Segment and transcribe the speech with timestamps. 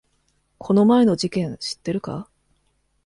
[0.57, 2.27] この前の事件知ってるか？